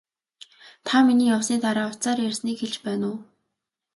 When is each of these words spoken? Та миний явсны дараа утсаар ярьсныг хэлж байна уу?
Та 0.87 0.95
миний 1.05 1.27
явсны 1.35 1.57
дараа 1.65 1.85
утсаар 1.91 2.19
ярьсныг 2.29 2.55
хэлж 2.59 2.75
байна 2.85 3.05
уу? 3.11 3.17